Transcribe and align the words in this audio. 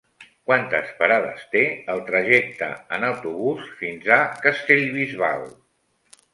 Quantes 0.51 0.87
parades 1.01 1.43
té 1.51 1.61
el 1.97 2.01
trajecte 2.07 2.71
en 2.99 3.07
autobús 3.11 3.69
fins 3.85 4.11
a 4.19 4.21
Castellbisbal? 4.49 5.49